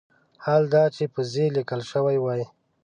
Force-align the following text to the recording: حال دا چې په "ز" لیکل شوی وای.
حال 0.45 0.63
دا 0.73 0.83
چې 0.95 1.03
په 1.13 1.21
"ز" 1.31 1.33
لیکل 1.55 1.81
شوی 1.91 2.17
وای. 2.21 2.43